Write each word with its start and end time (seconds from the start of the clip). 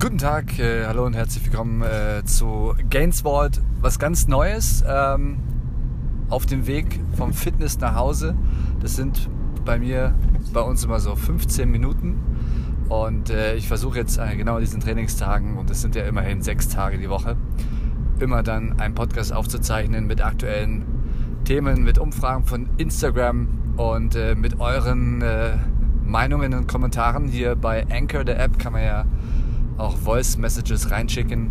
Guten 0.00 0.18
Tag, 0.18 0.60
äh, 0.60 0.86
hallo 0.86 1.06
und 1.06 1.14
herzlich 1.14 1.44
willkommen 1.44 1.82
äh, 1.82 2.24
zu 2.24 2.72
Gainswald. 2.88 3.60
Was 3.80 3.98
ganz 3.98 4.28
Neues 4.28 4.84
ähm, 4.86 5.38
auf 6.30 6.46
dem 6.46 6.68
Weg 6.68 7.00
vom 7.16 7.32
Fitness 7.32 7.80
nach 7.80 7.96
Hause. 7.96 8.36
Das 8.78 8.94
sind 8.94 9.28
bei 9.64 9.76
mir, 9.80 10.14
bei 10.52 10.60
uns 10.60 10.84
immer 10.84 11.00
so 11.00 11.16
15 11.16 11.68
Minuten. 11.68 12.16
Und 12.88 13.30
äh, 13.30 13.56
ich 13.56 13.66
versuche 13.66 13.98
jetzt 13.98 14.18
äh, 14.18 14.36
genau 14.36 14.54
an 14.54 14.60
diesen 14.60 14.78
Trainingstagen, 14.78 15.58
und 15.58 15.68
es 15.68 15.80
sind 15.80 15.96
ja 15.96 16.04
immerhin 16.04 16.42
sechs 16.42 16.68
Tage 16.68 16.98
die 16.98 17.10
Woche, 17.10 17.36
immer 18.20 18.44
dann 18.44 18.78
einen 18.78 18.94
Podcast 18.94 19.32
aufzuzeichnen 19.32 20.06
mit 20.06 20.24
aktuellen 20.24 20.84
Themen, 21.44 21.82
mit 21.82 21.98
Umfragen 21.98 22.44
von 22.44 22.68
Instagram 22.76 23.48
und 23.76 24.14
äh, 24.14 24.36
mit 24.36 24.60
euren 24.60 25.22
äh, 25.22 25.56
Meinungen 26.04 26.54
und 26.54 26.68
Kommentaren. 26.68 27.26
Hier 27.26 27.56
bei 27.56 27.84
Anchor, 27.90 28.22
der 28.22 28.38
App, 28.38 28.60
kann 28.60 28.74
man 28.74 28.84
ja 28.84 29.04
auch 29.78 29.96
Voice 29.96 30.36
Messages 30.36 30.90
reinschicken. 30.90 31.50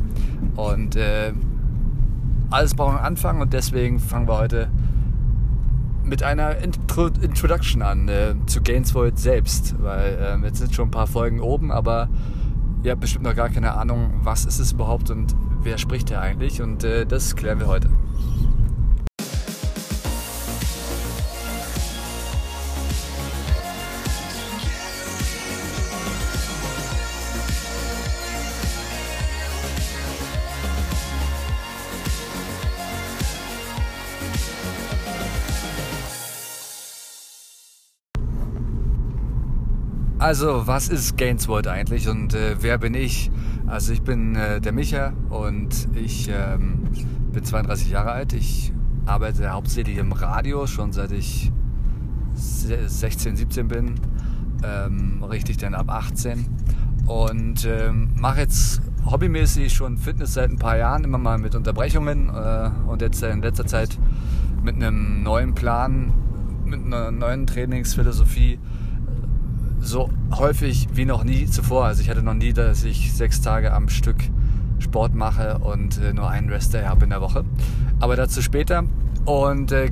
Und 0.55 0.95
äh, 0.95 1.34
alles 2.50 2.76
braucht 2.76 2.98
einen 2.98 3.05
Anfang 3.05 3.41
und 3.41 3.53
deswegen 3.53 4.00
fangen 4.00 4.27
wir 4.27 4.38
heute 4.38 4.70
mit 6.03 6.23
einer 6.23 6.58
Intro 6.58 7.08
Introduction 7.08 7.81
an 7.81 8.08
äh, 8.08 8.36
zu 8.45 8.62
Gainsfold 8.62 9.20
selbst, 9.20 9.76
weil 9.81 10.40
äh, 10.41 10.45
jetzt 10.45 10.59
sind 10.59 10.73
schon 10.73 10.88
ein 10.88 10.91
paar 10.91 11.08
Folgen 11.08 11.41
oben, 11.41 11.72
aber 11.72 12.08
ihr 12.84 12.91
habt 12.91 13.02
bestimmt 13.02 13.26
noch 13.26 13.36
gar 13.36 13.50
keine 13.50 13.73
Ahnung, 13.73 14.13
was 14.23 14.45
ist 14.45 14.59
es 14.59 14.72
überhaupt 14.72 15.09
und 15.09 15.36
wer 15.64 15.78
spricht 15.78 16.09
hier 16.09 16.22
eigentlich 16.22 16.62
und 16.62 16.84
äh, 16.86 17.05
das 17.05 17.36
klären 17.36 17.59
wir 17.59 17.67
heute. 17.67 17.89
Also, 40.28 40.67
was 40.67 40.89
ist 40.89 41.16
Gainswood 41.16 41.67
eigentlich 41.67 42.09
und 42.09 42.33
äh, 42.33 42.58
wer 42.59 42.78
bin 42.78 42.95
ich? 42.95 43.31
Also, 43.66 43.94
ich 43.94 44.02
bin 44.02 44.36
äh, 44.36 44.59
der 44.59 44.73
Micha 44.73 45.14
und 45.30 45.88
ich 45.95 46.28
ähm, 46.28 46.83
bin 47.31 47.45
32 47.45 47.89
Jahre 47.89 48.11
alt. 48.11 48.33
Ich 48.33 48.73
arbeite 49.05 49.50
hauptsächlich 49.52 49.95
im 49.95 50.11
Radio, 50.11 50.67
schon 50.67 50.92
seit 50.92 51.14
ich 51.14 51.53
16, 52.33 53.38
17 53.38 53.70
bin. 53.70 53.95
Ähm, 54.66 55.23
richtig 55.23 55.55
dann 55.59 55.73
ab 55.73 55.89
18. 55.89 56.45
Und 57.05 57.64
ähm, 57.64 58.09
mache 58.17 58.42
jetzt 58.42 58.81
hobbymäßig 59.09 59.72
schon 59.73 59.98
Fitness 59.98 60.33
seit 60.33 60.50
ein 60.50 60.58
paar 60.58 60.75
Jahren, 60.75 61.05
immer 61.05 61.20
mal 61.20 61.38
mit 61.38 61.55
Unterbrechungen 61.55 62.28
äh, 62.28 62.70
und 62.86 63.02
jetzt 63.02 63.23
in 63.23 63.42
letzter 63.42 63.66
Zeit 63.66 63.98
mit 64.61 64.75
einem 64.75 65.23
neuen 65.23 65.55
Plan, 65.55 66.11
mit 66.66 66.83
einer 66.83 67.11
neuen 67.11 67.48
Trainingsphilosophie 67.48 68.59
so 69.88 70.09
häufig 70.35 70.88
wie 70.93 71.05
noch 71.05 71.23
nie 71.23 71.45
zuvor. 71.45 71.85
Also 71.85 72.02
ich 72.02 72.09
hatte 72.09 72.21
noch 72.21 72.33
nie, 72.33 72.53
dass 72.53 72.83
ich 72.83 73.13
sechs 73.13 73.41
Tage 73.41 73.73
am 73.73 73.89
Stück 73.89 74.17
Sport 74.80 75.16
mache 75.16 75.57
und 75.59 75.99
äh, 75.99 76.13
nur 76.13 76.30
einen 76.30 76.49
Rest 76.49 76.73
Day 76.73 76.83
habe 76.83 77.05
in 77.05 77.09
der 77.09 77.21
Woche. 77.21 77.45
Aber 77.99 78.15
dazu 78.15 78.41
später. 78.41 78.83
Und 79.25 79.71
äh, 79.71 79.89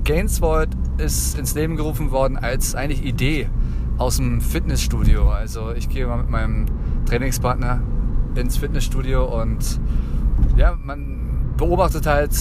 ist 0.98 1.38
ins 1.38 1.56
Leben 1.56 1.76
gerufen 1.76 2.12
worden 2.12 2.38
als 2.38 2.74
eigentlich 2.76 3.04
Idee 3.04 3.50
aus 3.98 4.18
dem 4.18 4.40
Fitnessstudio. 4.40 5.30
Also 5.30 5.74
ich 5.74 5.90
gehe 5.90 6.08
mal 6.08 6.18
mit 6.18 6.30
meinem 6.30 6.66
Trainingspartner 7.06 7.82
ins 8.36 8.58
Fitnessstudio 8.58 9.42
und 9.42 9.80
ja, 10.56 10.78
man 10.82 11.54
beobachtet 11.58 12.06
halt 12.06 12.32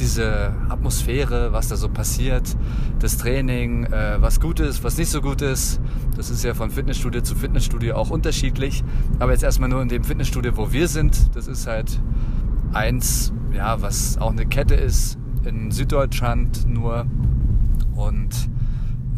diese 0.00 0.54
Atmosphäre, 0.68 1.52
was 1.52 1.68
da 1.68 1.76
so 1.76 1.88
passiert, 1.88 2.56
das 2.98 3.18
Training, 3.18 3.84
äh, 3.84 4.16
was 4.20 4.40
gut 4.40 4.58
ist, 4.58 4.82
was 4.82 4.98
nicht 4.98 5.10
so 5.10 5.20
gut 5.20 5.42
ist. 5.42 5.80
Das 6.16 6.30
ist 6.30 6.42
ja 6.42 6.54
von 6.54 6.70
Fitnessstudio 6.70 7.20
zu 7.20 7.36
Fitnessstudio 7.36 7.94
auch 7.94 8.10
unterschiedlich. 8.10 8.82
Aber 9.18 9.32
jetzt 9.32 9.42
erstmal 9.42 9.68
nur 9.68 9.82
in 9.82 9.88
dem 9.88 10.02
Fitnessstudio, 10.02 10.56
wo 10.56 10.72
wir 10.72 10.88
sind. 10.88 11.36
Das 11.36 11.46
ist 11.46 11.66
halt 11.66 12.00
eins, 12.72 13.32
ja, 13.52 13.80
was 13.82 14.18
auch 14.18 14.32
eine 14.32 14.46
Kette 14.46 14.74
ist 14.74 15.18
in 15.44 15.70
Süddeutschland 15.70 16.66
nur. 16.66 17.06
Und 17.94 18.50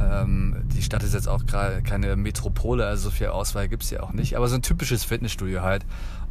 ähm, 0.00 0.56
die 0.74 0.82
Stadt 0.82 1.02
ist 1.04 1.14
jetzt 1.14 1.28
auch 1.28 1.46
gerade 1.46 1.82
keine 1.82 2.16
Metropole, 2.16 2.86
also 2.86 3.04
so 3.04 3.10
viel 3.10 3.28
Auswahl 3.28 3.68
gibt 3.68 3.84
es 3.84 3.90
ja 3.90 4.02
auch 4.02 4.12
nicht. 4.12 4.36
Aber 4.36 4.48
so 4.48 4.56
ein 4.56 4.62
typisches 4.62 5.04
Fitnessstudio 5.04 5.62
halt. 5.62 5.86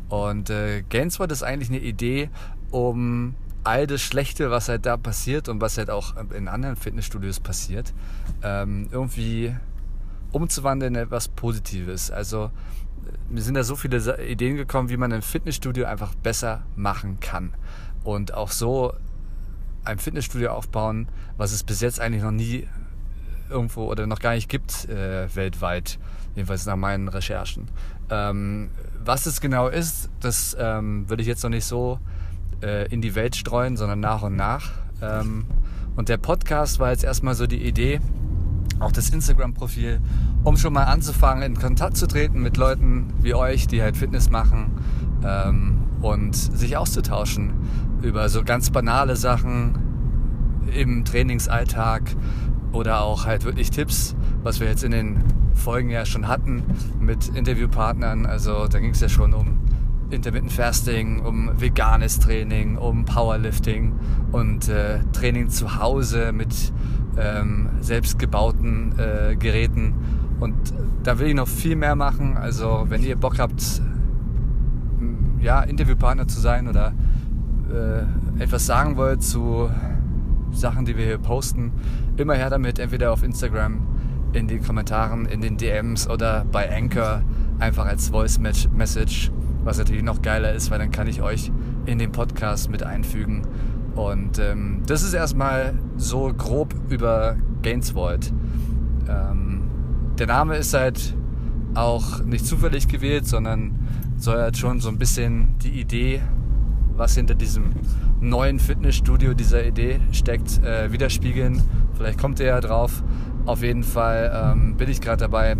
Und 0.09 0.50
äh, 0.50 0.83
Gainswald 0.89 1.31
ist 1.31 1.41
eigentlich 1.41 1.69
eine 1.69 1.79
Idee, 1.79 2.29
um 2.69 3.35
all 3.63 3.88
das 3.88 4.01
Schlechte, 4.01 4.49
was 4.49 4.69
halt 4.69 4.85
da 4.85 4.97
passiert 4.97 5.49
und 5.49 5.61
was 5.61 5.77
halt 5.77 5.89
auch 5.89 6.16
in 6.33 6.47
anderen 6.47 6.75
Fitnessstudios 6.75 7.39
passiert, 7.39 7.94
ähm, 8.44 8.88
irgendwie 8.91 9.55
umzuwandeln 10.31 10.95
in 10.95 11.01
etwas 11.01 11.27
Positives. 11.27 12.09
Also 12.11 12.51
mir 13.29 13.41
sind 13.41 13.55
da 13.55 13.63
so 13.63 13.75
viele 13.75 14.23
Ideen 14.25 14.57
gekommen, 14.57 14.89
wie 14.89 14.97
man 14.97 15.11
ein 15.11 15.21
Fitnessstudio 15.21 15.85
einfach 15.85 16.16
besser 16.16 16.63
machen 16.75 17.19
kann. 17.19 17.53
Und 18.03 18.33
auch 18.33 18.51
so 18.51 18.94
ein 19.83 20.00
Fitnessstudio 20.00 20.51
aufbauen, 20.51 21.07
was 21.38 21.51
es 21.51 21.63
bis 21.63 21.81
jetzt 21.81 22.00
eigentlich 22.00 22.23
noch 22.23 22.31
nie 22.31 22.67
irgendwo 23.50 23.85
oder 23.85 24.07
noch 24.07 24.19
gar 24.19 24.33
nicht 24.33 24.50
gibt 24.50 24.88
äh, 24.89 25.33
weltweit, 25.35 26.00
jedenfalls 26.35 26.66
nach 26.66 26.75
meinen 26.75 27.07
Recherchen. 27.07 27.67
Ähm, 28.09 28.69
was 29.03 29.25
es 29.25 29.41
genau 29.41 29.67
ist, 29.67 30.09
das 30.19 30.55
ähm, 30.59 31.09
würde 31.09 31.21
ich 31.21 31.27
jetzt 31.27 31.44
noch 31.44 31.50
nicht 31.50 31.66
so 31.66 32.00
äh, 32.61 32.88
in 32.91 33.01
die 33.01 33.16
Welt 33.16 33.35
streuen, 33.35 33.77
sondern 33.77 33.99
nach 33.99 34.22
und 34.23 34.35
nach. 34.35 34.72
Ähm, 35.01 35.45
und 35.95 36.09
der 36.09 36.17
Podcast 36.17 36.79
war 36.79 36.91
jetzt 36.91 37.03
erstmal 37.03 37.35
so 37.35 37.47
die 37.47 37.63
Idee, 37.63 37.99
auch 38.79 38.91
das 38.91 39.09
Instagram-Profil, 39.09 39.99
um 40.44 40.57
schon 40.57 40.73
mal 40.73 40.85
anzufangen, 40.85 41.44
in 41.44 41.55
Kontakt 41.59 41.97
zu 41.97 42.07
treten 42.07 42.41
mit 42.41 42.57
Leuten 42.57 43.13
wie 43.21 43.33
euch, 43.33 43.67
die 43.67 43.81
halt 43.81 43.97
Fitness 43.97 44.29
machen 44.29 44.71
ähm, 45.23 45.83
und 46.01 46.35
sich 46.35 46.77
auszutauschen 46.77 47.53
über 48.01 48.29
so 48.29 48.44
ganz 48.44 48.71
banale 48.71 49.16
Sachen 49.16 49.77
im 50.75 51.05
Trainingsalltag 51.05 52.16
oder 52.71 53.01
auch 53.01 53.25
halt 53.25 53.44
wirklich 53.44 53.69
Tipps, 53.69 54.16
was 54.44 54.59
wir 54.59 54.67
jetzt 54.67 54.83
in 54.83 54.91
den 54.91 55.23
Folgen 55.53 55.89
ja 55.89 56.05
schon 56.05 56.27
hatten 56.27 56.63
mit 57.00 57.27
Interviewpartnern. 57.27 58.25
Also 58.25 58.67
da 58.67 58.79
ging 58.79 58.91
es 58.91 59.01
ja 59.01 59.09
schon 59.09 59.33
um 59.33 59.59
Intermittent 60.11 60.51
Fasting, 60.51 61.22
um 61.22 61.51
veganes 61.59 62.19
Training, 62.19 62.77
um 62.77 63.05
Powerlifting 63.05 63.94
und 64.31 64.69
äh, 64.69 64.99
Training 65.13 65.49
zu 65.49 65.79
Hause 65.79 66.31
mit 66.31 66.73
ähm, 67.17 67.69
selbstgebauten 67.81 68.94
äh, 68.97 69.35
Geräten. 69.35 69.94
Und 70.39 70.55
da 71.03 71.19
will 71.19 71.27
ich 71.27 71.35
noch 71.35 71.47
viel 71.47 71.75
mehr 71.75 71.95
machen. 71.95 72.38
Also 72.38 72.85
wenn 72.89 73.03
ihr 73.03 73.16
Bock 73.16 73.39
habt, 73.39 73.81
ja, 75.39 75.61
Interviewpartner 75.61 76.27
zu 76.27 76.39
sein 76.39 76.67
oder 76.67 76.94
äh, 77.71 78.44
etwas 78.44 78.66
sagen 78.66 78.97
wollt 78.97 79.23
zu 79.23 79.69
Sachen, 80.51 80.85
die 80.85 80.97
wir 80.97 81.05
hier 81.05 81.17
posten, 81.17 81.71
immer 82.17 82.35
her 82.35 82.50
damit, 82.50 82.79
entweder 82.79 83.11
auf 83.11 83.23
Instagram, 83.23 83.88
in 84.33 84.47
den 84.47 84.63
Kommentaren, 84.63 85.25
in 85.25 85.41
den 85.41 85.57
DMs 85.57 86.09
oder 86.09 86.45
bei 86.51 86.73
Anchor 86.73 87.21
einfach 87.59 87.85
als 87.85 88.09
Voice 88.09 88.39
Message 88.39 89.31
was 89.63 89.77
natürlich 89.77 90.03
noch 90.03 90.22
geiler 90.22 90.53
ist, 90.53 90.72
weil 90.72 90.79
dann 90.79 90.91
kann 90.91 91.07
ich 91.07 91.22
euch 91.22 91.51
in 91.85 91.99
den 91.99 92.11
Podcast 92.11 92.69
mit 92.69 92.83
einfügen. 92.83 93.44
Und 93.95 94.39
ähm, 94.39 94.83
das 94.88 95.03
ist 95.03 95.13
erstmal 95.13 95.73
so 95.97 96.33
grob 96.35 96.73
über 96.89 97.35
Gainswald. 97.61 98.31
Ähm, 99.09 99.63
der 100.17 100.27
Name 100.27 100.55
ist 100.55 100.73
halt 100.73 101.16
auch 101.74 102.24
nicht 102.24 102.45
zufällig 102.45 102.88
gewählt, 102.88 103.27
sondern 103.27 103.80
soll 104.18 104.38
halt 104.38 104.57
schon 104.57 104.80
so 104.80 104.89
ein 104.89 104.97
bisschen 104.97 105.56
die 105.63 105.80
Idee, 105.80 106.21
was 106.95 107.15
hinter 107.15 107.36
diesem 107.36 107.71
neuen 108.19 108.59
Fitnessstudio, 108.59 109.33
dieser 109.33 109.65
Idee 109.65 110.00
steckt, 110.12 110.63
äh, 110.63 110.91
widerspiegeln. 110.91 111.62
Vielleicht 111.95 112.19
kommt 112.19 112.39
ihr 112.39 112.47
ja 112.47 112.62
drauf. 112.62 113.03
Auf 113.45 113.63
jeden 113.63 113.83
Fall 113.83 114.53
ähm, 114.53 114.77
bin 114.77 114.89
ich 114.89 115.01
gerade 115.01 115.18
dabei, 115.18 115.56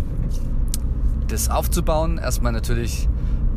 das 1.28 1.50
aufzubauen. 1.50 2.18
Erstmal 2.18 2.52
natürlich 2.52 3.08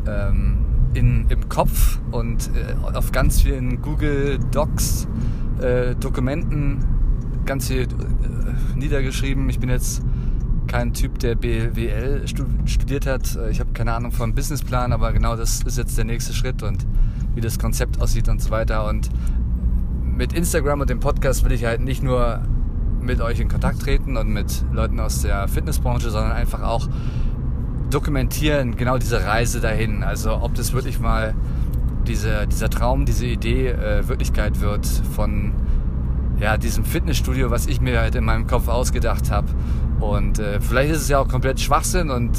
ähm, 0.08 0.58
in, 0.94 1.26
im 1.30 1.50
Kopf 1.50 2.00
und 2.12 2.50
äh, 2.56 2.96
auf 2.96 3.12
ganz 3.12 3.42
vielen 3.42 3.82
Google 3.82 4.40
Docs 4.52 5.08
äh, 5.62 5.96
Dokumenten 5.96 6.84
ganz 7.46 7.68
viel 7.68 7.84
äh, 7.84 7.88
niedergeschrieben. 8.76 9.50
Ich 9.50 9.60
bin 9.60 9.70
jetzt 9.70 10.02
kein 10.68 10.94
Typ, 10.94 11.20
der 11.20 11.36
BWL 11.36 12.26
studiert 12.66 13.06
hat. 13.06 13.36
Äh, 13.36 13.52
ich 13.52 13.60
habe 13.60 13.72
keine 13.74 13.94
Ahnung 13.94 14.12
vom 14.12 14.34
Businessplan, 14.34 14.94
aber 14.94 15.14
genau 15.14 15.36
das 15.36 15.62
ist 15.64 15.78
jetzt 15.78 15.98
der 15.98 16.06
nächste 16.06 16.34
Schritt 16.34 16.64
und 16.64 16.86
wie 17.36 17.42
das 17.42 17.60
Konzept 17.60 18.02
aussieht 18.02 18.30
und 18.30 18.42
so 18.42 18.50
weiter. 18.50 18.88
Und 18.88 19.10
mit 20.04 20.34
Instagram 20.34 20.82
und 20.82 20.90
dem 20.90 21.00
Podcast 21.00 21.44
will 21.44 21.52
ich 21.52 21.66
halt 21.66 21.82
nicht 21.82 22.02
nur 22.02 22.42
mit 23.02 23.22
euch 23.22 23.40
in 23.40 23.50
Kontakt 23.50 23.82
treten 23.82 24.18
und 24.18 24.30
mit 24.30 24.66
Leuten 24.72 25.00
aus 25.00 25.22
der 25.22 25.48
Fitnessbranche, 25.48 26.10
sondern 26.10 26.32
einfach 26.32 26.64
auch 26.64 26.88
dokumentieren, 27.90 28.76
genau 28.76 28.98
diese 28.98 29.26
Reise 29.26 29.62
dahin. 29.62 30.04
Also 30.04 30.36
ob 30.42 30.56
das 30.56 30.74
wirklich 30.74 31.00
mal 31.00 31.34
diese, 32.08 32.48
dieser 32.48 32.70
Traum, 32.70 33.06
diese 33.06 33.26
Idee 33.26 33.70
äh, 33.70 34.08
Wirklichkeit 34.08 34.62
wird 34.62 34.86
von 34.86 35.54
ja, 36.40 36.58
diesem 36.58 36.84
Fitnessstudio, 36.84 37.50
was 37.50 37.68
ich 37.68 37.82
mir 37.82 38.00
halt 38.00 38.16
in 38.16 38.26
meinem 38.26 38.48
Kopf 38.48 38.68
ausgedacht 38.68 39.32
habe. 39.32 39.48
Und 40.00 40.40
äh, 40.40 40.60
vielleicht 40.60 40.92
ist 40.92 41.02
es 41.04 41.10
ja 41.10 41.20
auch 41.20 41.28
komplett 41.28 41.60
Schwachsinn 41.60 42.10
und 42.10 42.38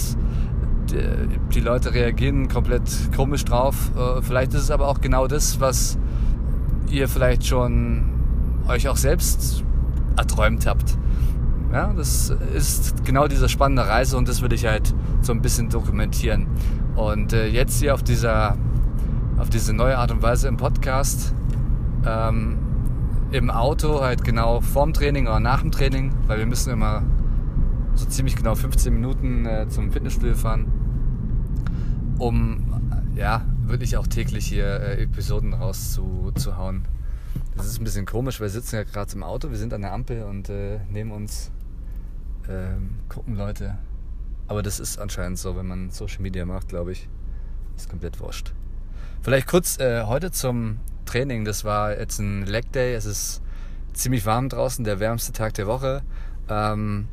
die, 1.55 1.61
Leute 1.61 1.93
reagieren 1.93 2.49
komplett 2.49 2.83
komisch 3.15 3.45
drauf. 3.45 3.91
Äh, 3.97 4.23
vielleicht 4.23 4.55
ist 4.55 4.63
es 4.63 4.71
aber 4.71 4.89
auch 4.89 5.01
genau 5.01 5.27
das, 5.27 5.61
was 5.61 5.99
ihr 6.91 7.09
vielleicht 7.09 7.47
schon 7.47 8.05
euch 8.69 8.89
auch 8.89 8.97
selbst 8.97 9.65
erträumt 10.17 10.67
habt. 10.67 10.97
Ja, 11.73 11.93
das 11.93 12.31
ist 12.55 13.05
genau 13.05 13.29
diese 13.29 13.49
spannende 13.49 13.87
Reise 13.87 14.17
und 14.17 14.29
das 14.29 14.41
würde 14.41 14.55
ich 14.55 14.67
halt 14.67 14.95
so 15.21 15.33
ein 15.33 15.43
bisschen 15.43 15.69
dokumentieren. 15.69 16.47
Und 16.95 17.33
äh, 17.33 17.49
jetzt 17.49 17.81
hier 17.81 17.95
auf 17.95 18.03
dieser, 18.03 18.57
auf 19.39 19.51
diese 19.51 19.73
neue 19.73 19.99
Art 19.99 20.11
und 20.11 20.23
Weise 20.23 20.49
im 20.49 20.57
Podcast, 20.57 21.35
ähm, 22.07 22.59
im 23.33 23.51
Auto 23.51 24.01
halt 24.01 24.25
genau 24.25 24.61
vorm 24.61 24.93
Training 24.93 25.27
oder 25.27 25.41
nach 25.41 25.61
dem 25.61 25.73
Training, 25.73 26.15
weil 26.27 26.39
wir 26.39 26.47
müssen 26.47 26.71
immer 26.71 27.03
so 27.95 28.07
ziemlich 28.07 28.37
genau 28.37 28.55
15 28.55 28.93
Minuten 28.93 29.47
äh, 29.47 29.69
zum 29.69 29.91
Fitnessstudio 29.91 30.35
fahren, 30.35 30.67
um 32.19 33.13
ja 33.17 33.43
wirklich 33.67 33.97
auch 33.97 34.07
täglich 34.07 34.47
hier 34.47 34.67
äh, 34.81 35.03
Episoden 35.03 35.53
rauszuhauen. 35.55 36.85
Das 37.57 37.67
ist 37.67 37.81
ein 37.81 37.85
bisschen 37.85 38.07
komisch, 38.07 38.39
weil 38.39 38.47
wir 38.47 38.51
sitzen 38.51 38.77
ja 38.77 38.85
gerade 38.85 39.13
im 39.15 39.23
Auto, 39.23 39.51
wir 39.51 39.57
sind 39.57 39.73
an 39.73 39.81
der 39.81 39.93
Ampel 39.93 40.23
und 40.25 40.49
äh, 40.51 40.79
nehmen 40.91 41.11
uns 41.11 41.51
ähm, 42.49 43.01
gucken 43.09 43.37
Leute. 43.37 43.79
Aber 44.49 44.63
das 44.63 44.81
ist 44.81 44.99
anscheinend 44.99 45.39
so, 45.39 45.57
wenn 45.57 45.67
man 45.67 45.91
Social 45.91 46.23
Media 46.23 46.45
macht, 46.45 46.69
glaube 46.69 46.93
ich. 46.93 47.09
Ist 47.77 47.91
komplett 47.91 48.21
wurscht. 48.21 48.53
Vielleicht 49.23 49.49
kurz 49.49 49.79
äh, 49.79 50.05
heute 50.05 50.31
zum 50.31 50.79
Training. 51.05 51.45
Das 51.45 51.65
war 51.65 51.99
jetzt 51.99 52.19
ein 52.19 52.47
Leg 52.47 52.71
Day. 52.73 52.95
Es 52.95 53.07
ist 53.07 53.43
ziemlich 53.93 54.25
warm 54.25 54.49
draußen, 54.49 54.85
der 54.85 55.01
wärmste 55.01 55.33
Tag 55.33 55.55
der 55.55 55.67
Woche. 55.67 56.03
Ähm, 56.49 57.09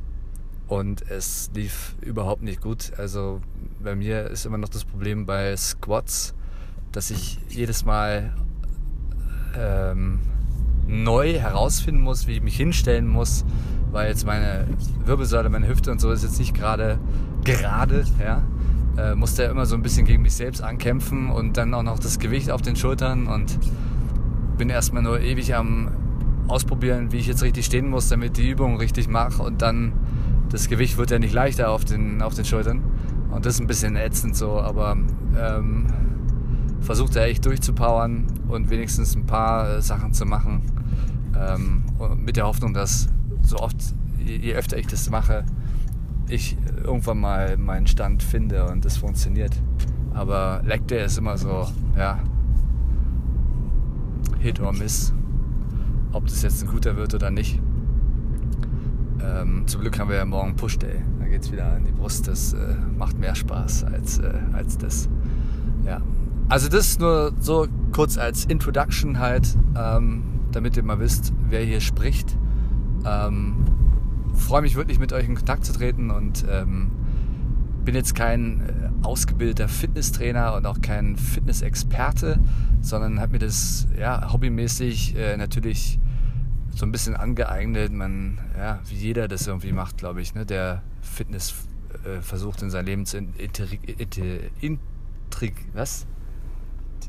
und 0.67 1.09
es 1.09 1.49
lief 1.53 1.95
überhaupt 2.01 2.41
nicht 2.41 2.61
gut. 2.61 2.93
Also 2.97 3.41
bei 3.81 3.95
mir 3.95 4.27
ist 4.27 4.45
immer 4.45 4.57
noch 4.57 4.69
das 4.69 4.85
Problem 4.85 5.25
bei 5.25 5.55
Squats, 5.57 6.33
dass 6.91 7.09
ich 7.09 7.39
jedes 7.49 7.85
Mal 7.85 8.33
ähm, 9.55 10.19
neu 10.87 11.33
herausfinden 11.33 12.01
muss, 12.01 12.27
wie 12.27 12.33
ich 12.33 12.41
mich 12.41 12.55
hinstellen 12.55 13.07
muss, 13.07 13.45
weil 13.91 14.09
jetzt 14.09 14.25
meine 14.25 14.67
Wirbelsäule, 15.05 15.49
meine 15.49 15.67
Hüfte 15.67 15.91
und 15.91 16.01
so 16.01 16.11
ist 16.11 16.23
jetzt 16.23 16.39
nicht 16.39 16.53
gerade 16.53 16.99
gerade, 17.43 18.05
ja. 18.19 18.43
Äh, 18.95 19.15
musste 19.15 19.43
ja 19.43 19.49
immer 19.49 19.65
so 19.65 19.75
ein 19.75 19.81
bisschen 19.81 20.05
gegen 20.05 20.21
mich 20.21 20.35
selbst 20.35 20.61
ankämpfen 20.61 21.29
und 21.31 21.57
dann 21.57 21.73
auch 21.73 21.81
noch 21.81 21.97
das 21.97 22.19
Gewicht 22.19 22.51
auf 22.51 22.61
den 22.61 22.75
Schultern 22.75 23.25
und 23.27 23.57
bin 24.57 24.69
erstmal 24.69 25.01
nur 25.01 25.19
ewig 25.19 25.55
am 25.55 25.89
ausprobieren, 26.47 27.11
wie 27.11 27.17
ich 27.17 27.27
jetzt 27.27 27.41
richtig 27.41 27.65
stehen 27.65 27.89
muss, 27.89 28.09
damit 28.09 28.37
die 28.37 28.49
Übung 28.49 28.77
richtig 28.77 29.07
mache 29.07 29.41
und 29.41 29.61
dann 29.61 29.93
das 30.49 30.69
Gewicht 30.69 30.97
wird 30.97 31.09
ja 31.09 31.17
nicht 31.17 31.33
leichter 31.33 31.71
auf 31.71 31.85
den, 31.85 32.21
auf 32.21 32.35
den 32.35 32.45
Schultern 32.45 32.83
und 33.31 33.45
das 33.45 33.55
ist 33.55 33.61
ein 33.61 33.67
bisschen 33.67 33.95
ätzend 33.95 34.35
so, 34.35 34.59
aber 34.59 34.95
ähm, 35.39 35.87
versucht 36.83 37.15
er 37.15 37.25
echt 37.25 37.45
durchzupowern 37.45 38.25
und 38.47 38.69
wenigstens 38.69 39.15
ein 39.15 39.25
paar 39.25 39.81
Sachen 39.81 40.13
zu 40.13 40.25
machen 40.25 40.61
ähm, 41.39 41.83
mit 42.17 42.37
der 42.37 42.45
Hoffnung, 42.45 42.73
dass 42.73 43.07
so 43.41 43.57
oft, 43.57 43.77
je 44.23 44.53
öfter 44.53 44.77
ich 44.77 44.87
das 44.87 45.09
mache, 45.09 45.45
ich 46.27 46.57
irgendwann 46.83 47.19
mal 47.19 47.57
meinen 47.57 47.87
Stand 47.87 48.23
finde 48.23 48.67
und 48.67 48.85
das 48.85 48.97
funktioniert. 48.97 49.53
Aber 50.13 50.61
Leg 50.65 50.87
Day 50.87 51.05
ist 51.05 51.17
immer 51.17 51.37
so, 51.37 51.67
ja, 51.97 52.19
Hit 54.39 54.59
or 54.59 54.73
Miss. 54.73 55.13
Ob 56.11 56.25
das 56.25 56.43
jetzt 56.43 56.61
ein 56.61 56.69
guter 56.69 56.95
wird 56.95 57.15
oder 57.15 57.31
nicht. 57.31 57.59
Ähm, 59.21 59.63
zum 59.67 59.81
Glück 59.81 59.97
haben 59.97 60.09
wir 60.09 60.17
ja 60.17 60.25
morgen 60.25 60.55
Push 60.55 60.79
Day. 60.79 61.01
Da 61.19 61.25
geht 61.25 61.43
es 61.43 61.51
wieder 61.51 61.71
an 61.71 61.85
die 61.85 61.91
Brust. 61.91 62.27
Das 62.27 62.53
äh, 62.53 62.75
macht 62.97 63.17
mehr 63.17 63.35
Spaß 63.35 63.85
als, 63.85 64.19
äh, 64.19 64.33
als 64.53 64.77
das. 64.77 65.09
Ja. 65.85 66.01
Also 66.49 66.69
das 66.69 66.99
nur 66.99 67.33
so 67.39 67.67
kurz 67.91 68.17
als 68.17 68.45
Introduction 68.45 69.19
halt, 69.19 69.57
ähm, 69.77 70.23
damit 70.51 70.77
ihr 70.77 70.83
mal 70.83 70.99
wisst, 70.99 71.33
wer 71.49 71.61
hier 71.61 71.81
spricht. 71.81 72.37
Ähm, 73.05 73.65
freue 74.35 74.61
mich 74.61 74.75
wirklich 74.75 74.99
mit 74.99 75.13
euch 75.13 75.25
in 75.27 75.35
Kontakt 75.35 75.65
zu 75.65 75.73
treten 75.73 76.11
und 76.11 76.45
ähm, 76.49 76.91
bin 77.83 77.95
jetzt 77.95 78.15
kein 78.15 78.61
äh, 78.61 79.05
ausgebildeter 79.05 79.67
Fitnesstrainer 79.67 80.55
und 80.55 80.65
auch 80.65 80.81
kein 80.81 81.17
Fitnessexperte, 81.17 82.39
sondern 82.81 83.19
habe 83.19 83.33
mir 83.33 83.39
das 83.39 83.87
ja, 83.97 84.31
hobbymäßig 84.31 85.15
äh, 85.15 85.37
natürlich 85.37 85.99
so 86.75 86.85
ein 86.85 86.91
bisschen 86.91 87.15
angeeignet. 87.15 87.91
Man, 87.91 88.39
ja, 88.57 88.79
wie 88.87 88.95
jeder 88.95 89.27
das 89.27 89.47
irgendwie 89.47 89.71
macht, 89.71 89.97
glaube 89.97 90.21
ich, 90.21 90.33
ne, 90.33 90.45
der 90.45 90.81
Fitness 91.01 91.53
äh, 92.05 92.21
versucht 92.21 92.61
in 92.61 92.69
sein 92.69 92.85
Leben 92.85 93.05
zu 93.05 93.17
integrieren. 93.17 94.79
was? 95.73 96.07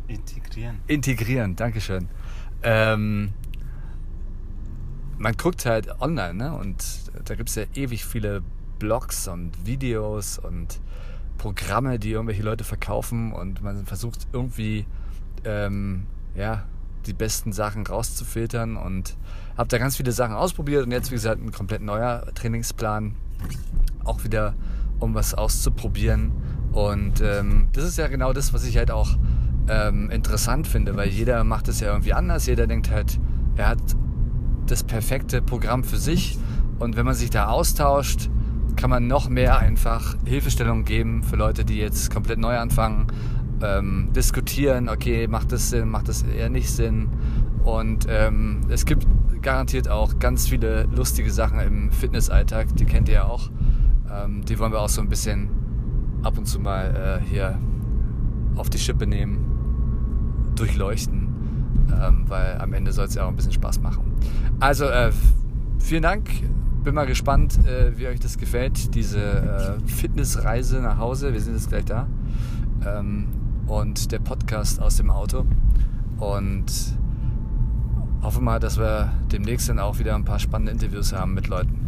Integrieren. 0.09 0.81
Integrieren, 0.87 1.57
Dankeschön. 1.57 2.09
Ähm, 2.63 3.33
man 5.19 5.37
guckt 5.37 5.67
halt 5.67 6.01
online 6.01 6.35
ne? 6.35 6.55
und 6.55 6.85
da 7.25 7.35
gibt 7.35 7.49
es 7.49 7.55
ja 7.55 7.65
ewig 7.75 8.05
viele 8.05 8.43
Blogs 8.79 9.29
und 9.29 9.67
Videos 9.67 10.39
und 10.39 10.81
Programme, 11.39 11.99
die 11.99 12.13
irgendwelche 12.13 12.43
Leute 12.43 12.65
verkaufen 12.65 13.33
und 13.33 13.63
man 13.63 13.87
versucht 13.87 14.27
irgendwie 14.33 14.87
ähm, 15.45 16.07
ja, 16.35 16.65
die 17.07 17.13
besten 17.13 17.53
Sachen 17.53 17.87
rauszufiltern 17.87 18.77
und 18.77 19.17
habe 19.57 19.69
da 19.69 19.79
ganz 19.79 19.97
viele 19.97 20.13
Sachen 20.13 20.35
ausprobiert 20.35 20.85
und 20.85 20.93
jetzt 20.93 21.11
wie 21.11 21.15
gesagt 21.15 21.43
ein 21.43 21.53
komplett 21.53 21.83
neuer 21.83 22.27
Trainingsplan, 22.35 23.15
auch 24.05 24.25
wieder 24.25 24.55
um 25.01 25.15
was 25.15 25.35
auszuprobieren 25.35 26.33
und 26.73 27.21
ähm, 27.21 27.69
das 27.73 27.85
ist 27.85 27.99
ja 27.99 28.09
genau 28.09 28.33
das, 28.33 28.53
was 28.53 28.65
ich 28.65 28.77
halt 28.77 28.91
auch 28.91 29.17
ähm, 29.69 30.11
interessant 30.11 30.67
finde, 30.67 30.97
weil 30.97 31.09
jeder 31.09 31.45
macht 31.45 31.69
es 31.69 31.81
ja 31.81 31.89
irgendwie 31.89 32.13
anders, 32.13 32.47
jeder 32.47 32.67
denkt 32.67 32.91
halt, 32.91 33.19
er 33.57 33.69
hat 33.69 33.79
das 34.67 34.83
perfekte 34.85 35.43
Programm 35.43 35.85
für 35.85 35.97
sich. 35.97 36.39
Und 36.79 36.97
wenn 36.97 37.05
man 37.05 37.15
sich 37.15 37.31
da 37.31 37.47
austauscht, 37.47 38.29
kann 38.77 38.91
man 38.91 39.07
noch 39.07 39.29
mehr 39.29 39.59
einfach 39.59 40.17
Hilfestellung 40.25 40.85
geben 40.85 41.23
für 41.23 41.37
Leute, 41.37 41.65
die 41.65 41.79
jetzt 41.79 42.13
komplett 42.13 42.39
neu 42.39 42.59
anfangen, 42.59 43.07
ähm, 43.63 44.11
diskutieren, 44.15 44.89
okay, 44.89 45.29
macht 45.29 45.53
das 45.53 45.71
Sinn, 45.71 45.89
macht 45.89 46.09
das 46.09 46.23
eher 46.23 46.51
nicht 46.51 46.71
Sinn. 46.71 47.09
Und 47.63 48.07
ähm, 48.09 48.63
es 48.69 48.85
gibt 48.85 49.07
garantiert 49.43 49.89
auch 49.89 50.19
ganz 50.19 50.49
viele 50.49 50.85
lustige 50.85 51.31
Sachen 51.31 51.61
im 51.61 51.93
Fitnessalltag, 51.93 52.75
die 52.77 52.87
kennt 52.87 53.09
ihr 53.09 53.15
ja 53.17 53.25
auch. 53.25 53.51
Ähm, 54.11 54.45
die 54.45 54.59
wollen 54.59 54.73
wir 54.73 54.81
auch 54.81 54.89
so 54.89 55.01
ein 55.01 55.09
bisschen 55.09 55.51
ab 56.23 56.39
und 56.39 56.47
zu 56.47 56.59
mal 56.59 57.21
äh, 57.23 57.29
hier 57.29 57.59
auf 58.57 58.71
die 58.71 58.79
Schippe 58.79 59.07
nehmen, 59.07 59.54
durchleuchten, 60.55 61.29
ähm, 62.03 62.25
weil 62.29 62.59
am 62.59 62.73
Ende 62.73 62.93
soll 62.93 63.07
es 63.07 63.15
ja 63.15 63.25
auch 63.25 63.29
ein 63.29 63.37
bisschen 63.37 63.53
Spaß 63.53 63.81
machen. 63.81 64.13
Also 64.61 64.87
äh, 64.87 65.13
vielen 65.79 66.03
Dank. 66.03 66.29
Bin 66.83 66.95
mal 66.95 67.07
gespannt, 67.07 67.59
äh, 67.67 67.97
wie 67.97 68.07
euch 68.07 68.21
das 68.21 68.37
gefällt, 68.37 68.95
diese 68.95 69.19
äh, 69.21 69.89
Fitnessreise 69.89 70.81
nach 70.81 70.99
Hause. 70.99 71.33
Wir 71.33 71.41
sind 71.41 71.55
jetzt 71.55 71.71
gleich 71.71 71.87
da. 71.87 72.07
Ähm, 72.87 73.27
und 73.67 74.13
der 74.13 74.19
Podcast 74.19 74.81
aus 74.81 74.97
dem 74.97 75.11
Auto. 75.11 75.47
Und 76.19 76.67
hoffe 78.23 78.41
mal, 78.41 78.61
dass 78.61 78.79
wir 78.79 79.13
demnächst 79.33 79.69
dann 79.69 79.79
auch 79.79 79.99
wieder 79.99 80.15
ein 80.15 80.25
paar 80.25 80.39
spannende 80.39 80.73
Interviews 80.73 81.13
haben 81.13 81.35
mit 81.35 81.49
Leuten. 81.49 81.84